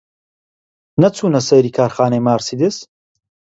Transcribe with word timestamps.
نەچوونە 1.01 1.39
سەیری 1.47 1.75
کارخانەی 1.77 2.25
مارسیدس؟ 2.27 2.77